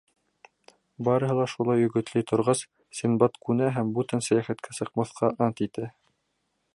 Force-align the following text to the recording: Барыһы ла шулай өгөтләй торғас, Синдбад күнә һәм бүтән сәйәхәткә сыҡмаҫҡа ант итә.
Барыһы 1.07 1.35
ла 1.39 1.43
шулай 1.51 1.83
өгөтләй 1.89 2.25
торғас, 2.31 2.63
Синдбад 3.01 3.37
күнә 3.49 3.69
һәм 3.77 3.95
бүтән 3.99 4.27
сәйәхәткә 4.29 4.77
сыҡмаҫҡа 4.79 5.31
ант 5.49 5.63
итә. 5.67 5.91